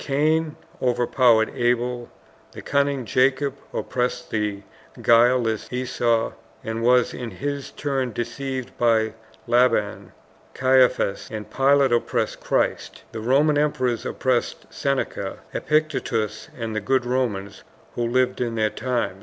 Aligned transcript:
Cain 0.03 0.55
overpowered 0.81 1.51
Abel, 1.53 2.09
the 2.53 2.63
cunning 2.63 3.05
Jacob 3.05 3.53
oppressed 3.71 4.31
the 4.31 4.63
guileless 4.99 5.71
Esau 5.71 6.31
and 6.63 6.81
was 6.81 7.13
in 7.13 7.29
his 7.29 7.69
turn 7.69 8.11
deceived 8.11 8.75
by 8.79 9.13
Laban, 9.45 10.11
Caiaphas 10.55 11.29
and 11.29 11.51
Pilate 11.51 11.91
oppressed 11.91 12.39
Christ, 12.39 13.03
the 13.11 13.19
Roman 13.21 13.59
emperors 13.59 14.03
oppressed 14.03 14.65
Seneca, 14.71 15.37
Epictetus, 15.53 16.49
and 16.57 16.75
the 16.75 16.81
good 16.81 17.05
Romans 17.05 17.63
who 17.93 18.01
lived 18.03 18.41
in 18.41 18.55
their 18.55 18.71
times. 18.71 19.19